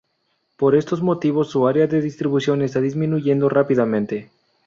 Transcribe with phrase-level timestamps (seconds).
[0.57, 4.31] Por estos motivos su área de distribución está disminuyendo rápidamente.